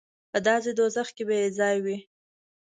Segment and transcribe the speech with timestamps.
[0.31, 1.97] په داسې دوزخ کې به یې ځای وي.